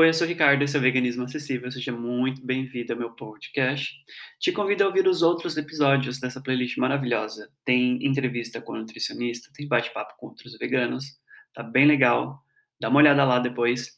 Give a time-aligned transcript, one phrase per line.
[0.00, 1.70] Oi, eu sou o Ricardo, esse é o Veganismo Acessível.
[1.70, 3.94] Seja muito bem-vindo ao meu podcast.
[4.40, 7.50] Te convido a ouvir os outros episódios dessa playlist maravilhosa.
[7.66, 11.04] Tem entrevista com nutricionista, tem bate-papo com outros veganos,
[11.52, 12.42] tá bem legal.
[12.80, 13.90] Dá uma olhada lá depois.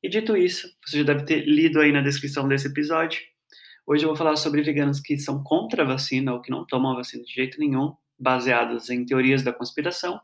[0.00, 3.20] E dito isso, você já deve ter lido aí na descrição desse episódio.
[3.84, 6.92] Hoje eu vou falar sobre veganos que são contra a vacina ou que não tomam
[6.92, 10.20] a vacina de jeito nenhum, baseados em teorias da conspiração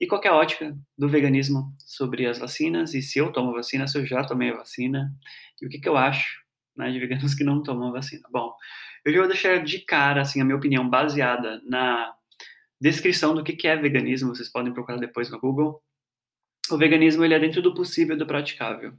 [0.00, 3.98] e qual é ótica do veganismo sobre as vacinas e se eu tomo vacina, se
[3.98, 5.12] eu já tomei a vacina
[5.60, 6.40] e o que, que eu acho
[6.76, 8.26] né, de veganos que não tomam vacina.
[8.30, 8.54] Bom,
[9.04, 12.14] eu já vou deixar de cara assim, a minha opinião baseada na
[12.80, 15.82] descrição do que, que é veganismo, vocês podem procurar depois no Google.
[16.70, 18.96] O veganismo ele é dentro do possível e do praticável.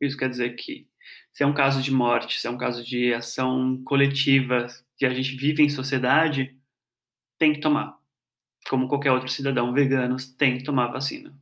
[0.00, 0.86] Isso quer dizer que
[1.32, 4.66] se é um caso de morte, se é um caso de ação coletiva,
[4.96, 6.56] que a gente vive em sociedade,
[7.42, 7.98] tem que tomar
[8.70, 11.36] como qualquer outro cidadão vegano, tem que tomar vacina.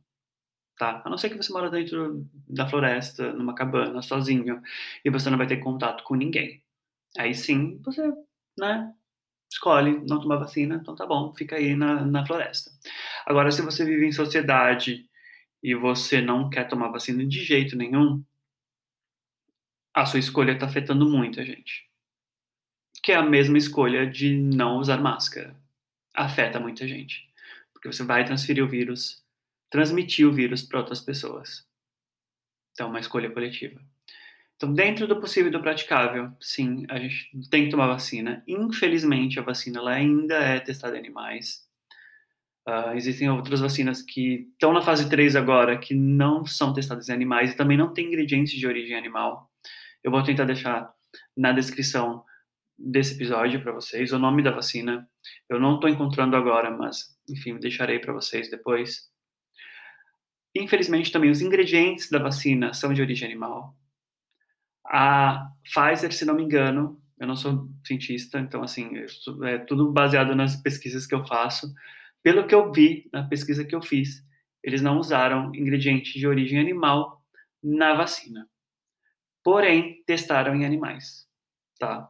[0.75, 0.99] Tá?
[1.05, 4.59] A não ser que você mora dentro da floresta, numa cabana, sozinho,
[5.05, 6.63] e você não vai ter contato com ninguém.
[7.15, 8.11] Aí sim, você,
[8.57, 8.91] né,
[9.47, 12.71] escolhe não tomar vacina, então tá bom, fica aí na, na floresta.
[13.23, 15.07] Agora, se você vive em sociedade
[15.61, 18.25] e você não quer tomar vacina de jeito nenhum,
[19.93, 21.87] a sua escolha está afetando muito a gente.
[23.03, 25.60] Que é a mesma escolha de não usar máscara
[26.13, 27.29] afeta muita gente.
[27.73, 29.23] Porque você vai transferir o vírus,
[29.69, 31.65] transmitir o vírus para outras pessoas.
[32.73, 33.81] Então, uma escolha coletiva.
[34.55, 38.43] Então, dentro do possível e do praticável, sim, a gente tem que tomar vacina.
[38.47, 41.67] Infelizmente, a vacina ela ainda é testada em animais.
[42.67, 47.13] Uh, existem outras vacinas que estão na fase 3 agora, que não são testadas em
[47.13, 49.49] animais e também não tem ingredientes de origem animal.
[50.03, 50.93] Eu vou tentar deixar
[51.35, 52.23] na descrição
[52.83, 55.07] desse episódio para vocês, o nome da vacina.
[55.49, 59.09] Eu não estou encontrando agora, mas enfim, deixarei para vocês depois.
[60.55, 63.75] Infelizmente, também os ingredientes da vacina são de origem animal.
[64.85, 68.89] A Pfizer, se não me engano, eu não sou cientista, então assim,
[69.43, 71.71] é tudo baseado nas pesquisas que eu faço.
[72.23, 74.25] Pelo que eu vi na pesquisa que eu fiz,
[74.63, 77.23] eles não usaram ingredientes de origem animal
[77.63, 78.47] na vacina.
[79.43, 81.27] Porém, testaram em animais,
[81.79, 82.09] tá?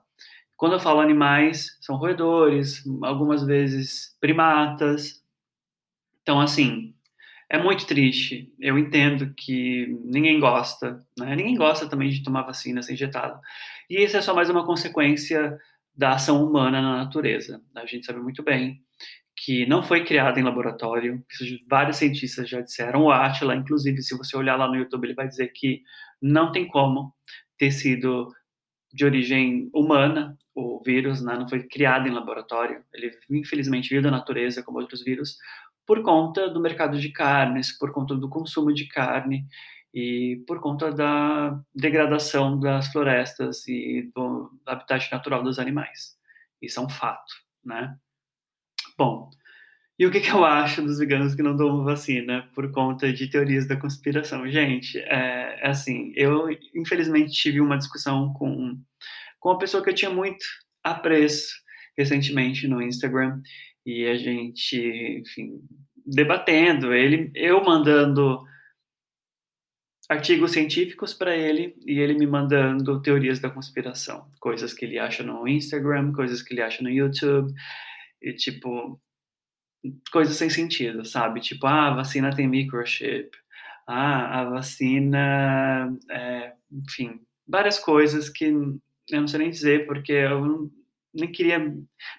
[0.62, 5.24] Quando eu falo animais, são roedores, algumas vezes primatas.
[6.22, 6.94] Então, assim,
[7.50, 8.54] é muito triste.
[8.60, 11.36] Eu entendo que ninguém gosta, né?
[11.36, 13.42] Ninguém gosta também de tomar vacina ser injetada.
[13.90, 15.58] E isso é só mais uma consequência
[15.96, 17.60] da ação humana na natureza.
[17.76, 18.84] A gente sabe muito bem
[19.36, 21.26] que não foi criada em laboratório.
[21.68, 23.06] Vários cientistas já disseram.
[23.06, 25.82] O Atila, inclusive, se você olhar lá no YouTube, ele vai dizer que
[26.22, 27.12] não tem como
[27.58, 28.32] ter sido
[28.94, 34.12] de origem humana, o vírus né, não foi criado em laboratório, ele infelizmente veio da
[34.12, 35.38] natureza, como outros vírus,
[35.85, 39.46] por conta do mercado de carnes, por conta do consumo de carne
[39.94, 46.18] e por conta da degradação das florestas e do habitat natural dos animais.
[46.62, 47.97] Isso é um fato, né?
[48.97, 49.29] Bom,
[50.02, 53.30] e o que, que, eu acho dos veganos que não tomam vacina por conta de
[53.30, 54.50] teorias da conspiração?
[54.50, 58.82] Gente, é, é assim, eu infelizmente tive uma discussão com,
[59.40, 60.44] com uma pessoa que eu tinha muito
[60.84, 61.54] apreço
[61.96, 63.40] recentemente no Instagram
[63.86, 65.62] e a gente, enfim,
[66.04, 68.42] debatendo, ele, eu mandando
[70.10, 75.22] artigos científicos para ele e ele me mandando teorias da conspiração, coisas que ele acha
[75.22, 77.54] no Instagram, coisas que ele acha no YouTube,
[78.20, 79.00] e tipo,
[80.12, 81.40] coisas sem sentido, sabe?
[81.40, 83.30] Tipo, ah, a vacina tem microchip.
[83.88, 88.80] Ah, a vacina, é, enfim, várias coisas que eu
[89.22, 90.72] não sei nem dizer porque eu
[91.14, 91.59] nem queria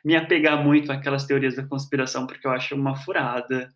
[0.04, 3.72] me apegar muito àquelas teorias da conspiração porque eu acho uma furada.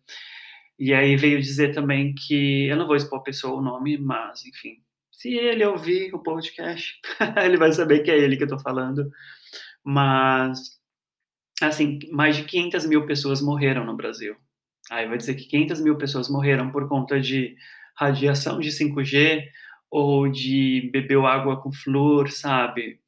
[0.79, 4.45] E aí veio dizer também que eu não vou expor a pessoa o nome, mas
[4.45, 4.77] enfim,
[5.11, 6.99] se ele ouvir o podcast,
[7.43, 9.09] ele vai saber que é ele que eu tô falando.
[9.83, 10.76] Mas
[11.61, 14.35] assim, mais de 500 mil pessoas morreram no Brasil.
[14.89, 17.55] Aí vai dizer que 500 mil pessoas morreram por conta de
[17.95, 19.43] radiação de 5G
[19.89, 22.99] ou de beber água com flúor, sabe?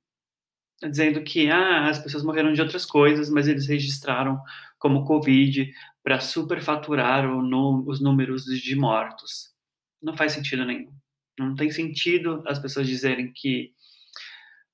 [0.81, 4.41] Dizendo que ah, as pessoas morreram de outras coisas, mas eles registraram
[4.77, 5.71] como Covid
[6.03, 9.53] para superfaturar os números de mortos.
[10.01, 10.91] Não faz sentido nenhum.
[11.37, 13.73] Não tem sentido as pessoas dizerem que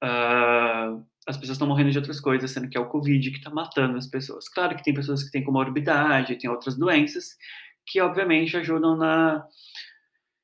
[0.03, 3.49] uh, as pessoas estão morrendo de outras coisas, sendo que é o Covid que está
[3.49, 4.47] matando as pessoas.
[4.47, 7.35] Claro que tem pessoas que têm comorbidade, tem outras doenças,
[7.85, 9.45] que obviamente ajudam na.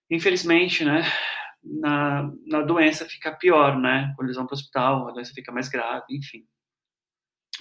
[0.09, 1.03] Infelizmente, né?
[1.63, 4.13] Na, na doença ficar pior, né?
[4.15, 6.45] Quando eles vão para o hospital, a doença fica mais grave, enfim.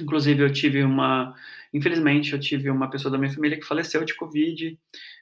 [0.01, 1.35] Inclusive, eu tive uma.
[1.73, 4.79] Infelizmente, eu tive uma pessoa da minha família que faleceu de Covid.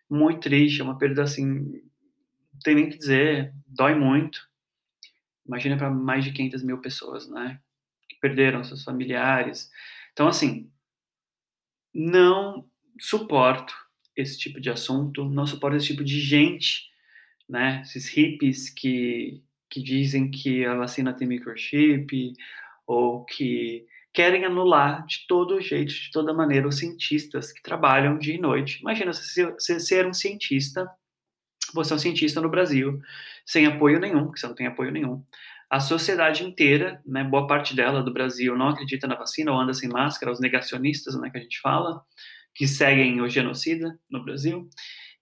[0.08, 1.44] Muito triste, é uma perda assim.
[1.44, 4.47] Não tem nem que dizer, dói muito.
[5.48, 7.58] Imagina para mais de 500 mil pessoas, né?
[8.08, 9.70] Que perderam seus familiares.
[10.12, 10.70] Então, assim,
[11.92, 12.68] não
[13.00, 13.74] suporto
[14.14, 16.88] esse tipo de assunto, não suporto esse tipo de gente,
[17.48, 17.80] né?
[17.82, 22.34] Esses hippies que, que dizem que a vacina tem microchip
[22.86, 28.34] ou que querem anular de todo jeito, de toda maneira, os cientistas que trabalham dia
[28.34, 28.80] e noite.
[28.80, 30.90] Imagina você ser um cientista,
[31.74, 33.00] você é um cientista no Brasil,
[33.46, 35.22] sem apoio nenhum, porque você não tem apoio nenhum.
[35.70, 39.74] A sociedade inteira, né, boa parte dela do Brasil, não acredita na vacina ou anda
[39.74, 42.00] sem máscara, os negacionistas, né, que a gente fala,
[42.54, 44.68] que seguem o genocida no Brasil.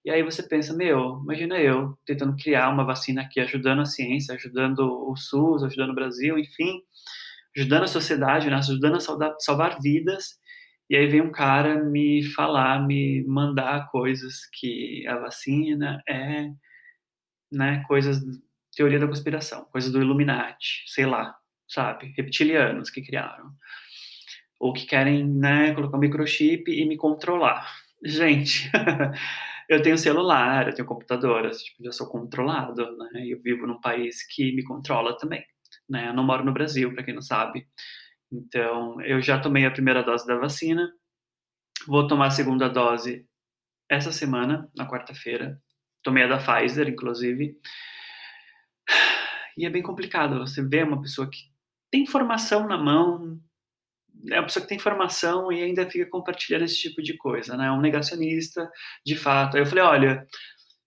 [0.04, 4.34] E aí você pensa, meu, imagina eu tentando criar uma vacina aqui, ajudando a ciência,
[4.36, 6.80] ajudando o SUS, ajudando o Brasil, enfim,
[7.56, 10.38] ajudando a sociedade, né, ajudando a salvar vidas.
[10.88, 16.50] E aí vem um cara me falar, me mandar coisas que a vacina é,
[17.52, 18.20] né, coisas,
[18.76, 21.34] teoria da conspiração, coisas do Illuminati, sei lá,
[21.68, 23.52] sabe, reptilianos que criaram.
[24.58, 27.66] Ou que querem, né, colocar um microchip e me controlar.
[28.04, 28.70] Gente,
[29.68, 33.80] eu tenho celular, eu tenho computador, eu, tipo, já sou controlado, né, eu vivo num
[33.80, 35.44] país que me controla também
[35.88, 36.08] né?
[36.08, 37.66] Eu não moro no Brasil, para quem não sabe.
[38.36, 40.92] Então, eu já tomei a primeira dose da vacina,
[41.86, 43.26] vou tomar a segunda dose
[43.88, 45.60] essa semana, na quarta-feira.
[46.02, 47.58] Tomei a da Pfizer, inclusive.
[49.56, 50.40] E é bem complicado.
[50.40, 51.38] Você vê uma pessoa que
[51.90, 53.40] tem informação na mão,
[54.30, 57.70] é uma pessoa que tem informação e ainda fica compartilhando esse tipo de coisa, né?
[57.70, 58.70] Um negacionista,
[59.04, 59.56] de fato.
[59.56, 60.26] Aí eu falei, olha,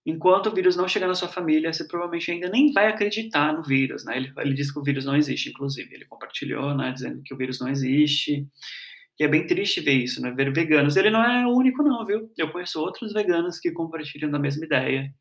[0.06, 3.64] enquanto o vírus não chegar na sua família, você provavelmente ainda nem vai acreditar no
[3.64, 4.18] vírus, né?
[4.18, 5.94] Ele, ele diz que o vírus não existe, inclusive.
[5.94, 8.48] Ele compartilhou, né, dizendo que o vírus não existe.
[9.20, 10.32] E é bem triste ver isso, né?
[10.32, 10.96] Ver veganos.
[10.96, 12.32] Ele não é o único, não, viu?
[12.38, 15.14] Eu conheço outros veganos que compartilham da mesma ideia,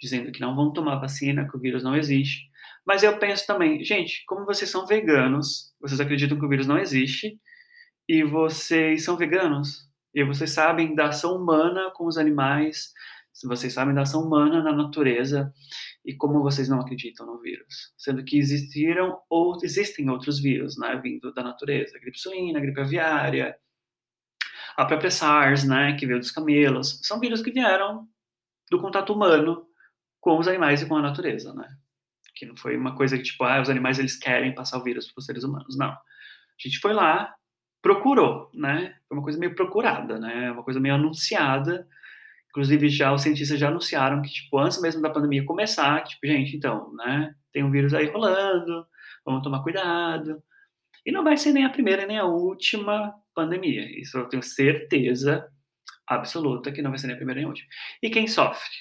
[0.00, 2.48] dizendo que não vão tomar vacina, que o vírus não existe.
[2.86, 6.78] Mas eu penso também, gente, como vocês são veganos, vocês acreditam que o vírus não
[6.78, 7.38] existe,
[8.08, 12.92] e vocês são veganos, e vocês sabem da ação humana com os animais,
[13.36, 15.52] se vocês sabem da ação humana na natureza
[16.02, 20.98] e como vocês não acreditam no vírus, sendo que existiram ou existem outros vírus, né,
[21.02, 23.54] vindo da natureza, gripe suína, gripe aviária,
[24.74, 28.08] a própria SARS, né, que veio dos camelos, são vírus que vieram
[28.70, 29.66] do contato humano
[30.18, 31.68] com os animais e com a natureza, né?
[32.34, 35.12] Que não foi uma coisa que tipo, ah, os animais eles querem passar o vírus
[35.12, 35.90] para os seres humanos, não.
[35.90, 35.98] A
[36.58, 37.34] gente foi lá,
[37.82, 38.96] procurou, né?
[39.06, 40.50] Foi uma coisa meio procurada, né?
[40.50, 41.86] Uma coisa meio anunciada
[42.56, 46.56] Inclusive, já os cientistas já anunciaram que, tipo, antes mesmo da pandemia começar, tipo, gente,
[46.56, 48.86] então, né, tem um vírus aí rolando,
[49.26, 50.42] vamos tomar cuidado.
[51.04, 54.00] E não vai ser nem a primeira nem a última pandemia.
[54.00, 55.46] Isso eu tenho certeza
[56.06, 57.68] absoluta que não vai ser nem a primeira nem a última.
[58.02, 58.72] E quem sofre?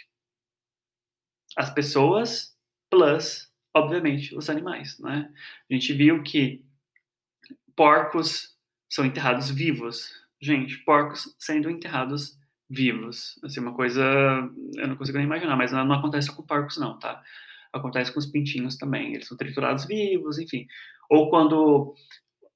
[1.57, 2.57] As pessoas
[2.89, 5.29] plus, obviamente, os animais, né?
[5.69, 6.63] A gente viu que
[7.75, 8.57] porcos
[8.89, 10.13] são enterrados vivos.
[10.41, 12.44] Gente, porcos sendo enterrados vivos.
[13.43, 14.03] Assim, uma coisa,
[14.75, 17.21] eu não consigo nem imaginar, mas não, acontece com porcos não, tá?
[17.71, 20.65] Acontece com os pintinhos também, eles são triturados vivos, enfim.
[21.09, 21.93] Ou quando,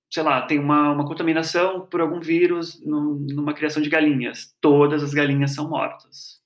[0.10, 5.14] sei lá, tem uma, uma contaminação por algum vírus numa criação de galinhas, todas as
[5.14, 6.40] galinhas são mortas.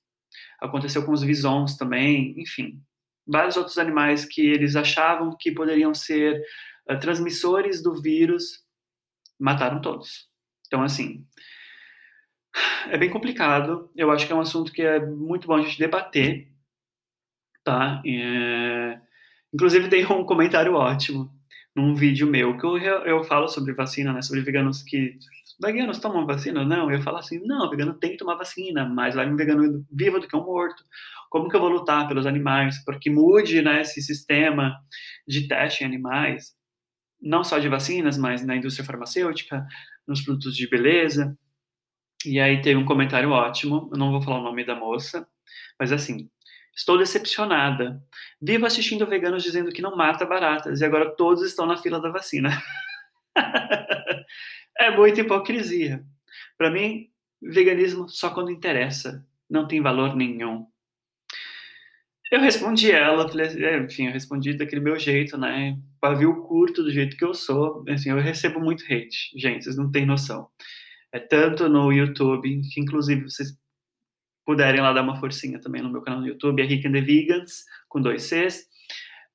[0.60, 2.80] Aconteceu com os visons também, enfim.
[3.26, 6.42] Vários outros animais que eles achavam que poderiam ser
[6.90, 8.62] uh, transmissores do vírus,
[9.38, 10.28] mataram todos.
[10.66, 11.24] Então, assim,
[12.90, 13.90] é bem complicado.
[13.96, 16.48] Eu acho que é um assunto que é muito bom a gente debater,
[17.64, 18.02] tá?
[18.06, 19.00] É...
[19.52, 21.30] Inclusive tem um comentário ótimo
[21.74, 24.22] num vídeo meu que eu, eu falo sobre vacina, né?
[24.22, 25.18] Sobre veganos que
[25.60, 26.64] veganos tomam vacina?
[26.64, 30.20] Não, eu falo assim, não, vegano tem que tomar vacina, mas vai um vegano vivo
[30.20, 30.82] do que um morto.
[31.30, 32.82] Como que eu vou lutar pelos animais?
[32.84, 34.76] Porque mude, né, esse sistema
[35.26, 36.54] de teste em animais,
[37.20, 39.66] não só de vacinas, mas na indústria farmacêutica,
[40.06, 41.36] nos produtos de beleza.
[42.26, 45.26] E aí teve um comentário ótimo, eu não vou falar o nome da moça,
[45.78, 46.28] mas assim,
[46.74, 48.02] estou decepcionada.
[48.40, 52.10] Vivo assistindo veganos dizendo que não mata baratas e agora todos estão na fila da
[52.10, 52.50] vacina.
[54.78, 56.04] é muita hipocrisia.
[56.56, 57.10] Para mim,
[57.42, 60.66] veganismo só quando interessa, não tem valor nenhum.
[62.30, 65.78] Eu respondi ela, falei, é, enfim, eu respondi daquele meu jeito, né?
[66.00, 67.84] Pavio curto do jeito que eu sou.
[67.88, 70.48] Assim, eu recebo muito hate, gente, vocês não têm noção
[71.14, 73.56] é tanto no YouTube, que inclusive vocês
[74.44, 77.00] puderem lá dar uma forcinha também no meu canal no YouTube, é Rick and the
[77.00, 78.66] Vegans, com dois Cs.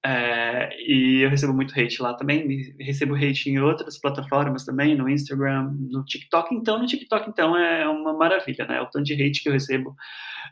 [0.06, 5.08] É, e eu recebo muito hate lá também, recebo hate em outras plataformas também, no
[5.08, 6.54] Instagram, no TikTok.
[6.54, 8.82] Então, no TikTok, então, é uma maravilha, né?
[8.82, 9.96] O tanto de hate que eu recebo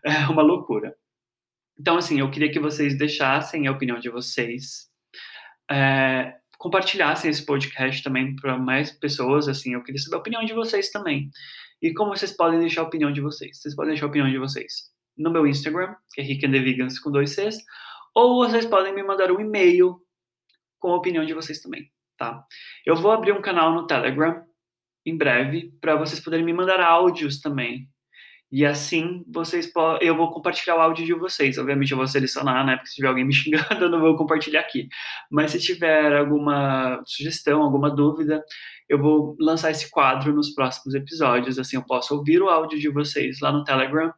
[0.06, 0.96] é uma loucura.
[1.78, 4.88] Então, assim, eu queria que vocês deixassem a opinião de vocês,
[5.70, 10.54] é, compartilhassem esse podcast também para mais pessoas, assim, eu queria saber a opinião de
[10.54, 11.30] vocês também.
[11.82, 13.62] E como vocês podem deixar a opinião de vocês?
[13.62, 16.48] Vocês podem deixar a opinião de vocês no meu Instagram, que é Rick
[17.04, 17.58] com dois Cs,
[18.16, 20.00] ou vocês podem me mandar um e-mail
[20.80, 22.44] com a opinião de vocês também, tá?
[22.86, 24.44] Eu vou abrir um canal no Telegram
[25.06, 27.90] em breve para vocês poderem me mandar áudios também.
[28.50, 31.58] E assim vocês eu vou compartilhar o áudio de vocês.
[31.58, 32.77] Obviamente eu vou selecionar, né?
[32.77, 34.88] Porque se tiver alguém me xingando, eu não vou compartilhar aqui.
[35.30, 38.42] Mas se tiver alguma sugestão, alguma dúvida,
[38.88, 41.60] eu vou lançar esse quadro nos próximos episódios.
[41.60, 44.13] Assim eu posso ouvir o áudio de vocês lá no Telegram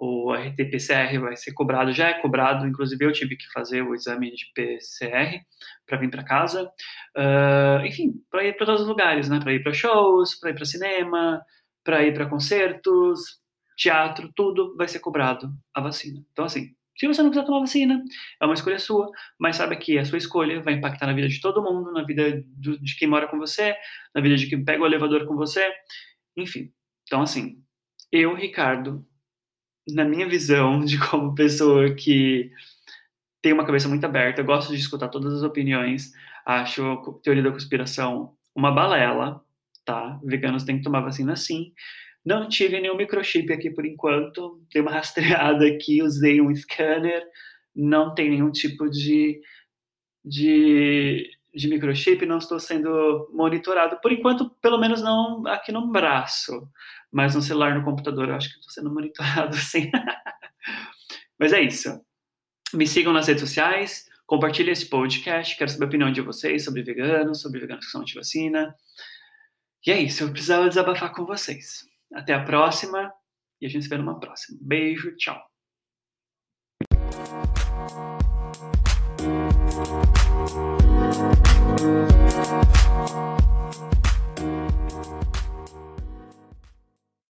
[0.00, 4.30] o RT-PCR vai ser cobrado, já é cobrado, inclusive eu tive que fazer o exame
[4.30, 5.42] de PCR
[5.86, 9.38] para vir para casa, uh, enfim, para ir para todos os lugares, né?
[9.40, 11.42] Para ir para shows, para ir para cinema,
[11.84, 13.39] para ir para concertos,
[13.80, 16.22] teatro, tudo vai ser cobrado a vacina.
[16.32, 18.04] Então, assim, se você não quiser tomar vacina,
[18.38, 21.40] é uma escolha sua, mas sabe que a sua escolha vai impactar na vida de
[21.40, 23.74] todo mundo, na vida do, de quem mora com você,
[24.14, 25.66] na vida de quem pega o elevador com você,
[26.36, 26.70] enfim.
[27.04, 27.64] Então, assim,
[28.12, 29.02] eu, Ricardo,
[29.88, 32.52] na minha visão de como pessoa que
[33.40, 36.12] tem uma cabeça muito aberta, gosto de escutar todas as opiniões,
[36.44, 39.42] acho a teoria da conspiração uma balela,
[39.86, 40.20] tá?
[40.22, 41.72] Veganos têm que tomar vacina sim.
[42.24, 47.24] Não tive nenhum microchip aqui por enquanto, dei uma rastreada aqui, usei um scanner,
[47.74, 49.40] não tem nenhum tipo de,
[50.24, 56.68] de, de microchip, não estou sendo monitorado, por enquanto, pelo menos não aqui no braço
[57.10, 59.90] mas no celular, no computador, eu acho que estou sendo monitorado assim.
[61.38, 62.00] mas é isso.
[62.72, 66.82] Me sigam nas redes sociais, compartilhe esse podcast, quero saber a opinião de vocês sobre
[66.82, 68.74] veganos, sobre veganos que são anti-vacina.
[69.84, 71.89] E é isso, eu precisava desabafar com vocês.
[72.12, 73.12] Até a próxima
[73.60, 74.58] e a gente se vê numa próxima.
[74.60, 75.40] Beijo, tchau.